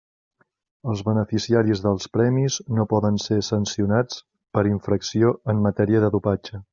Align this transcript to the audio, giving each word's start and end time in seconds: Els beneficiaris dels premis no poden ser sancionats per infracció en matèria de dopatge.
Els 0.93 1.01
beneficiaris 1.09 1.83
dels 1.83 2.07
premis 2.17 2.57
no 2.79 2.87
poden 2.95 3.21
ser 3.27 3.39
sancionats 3.49 4.21
per 4.59 4.65
infracció 4.73 5.35
en 5.55 5.63
matèria 5.71 6.03
de 6.07 6.15
dopatge. 6.17 6.63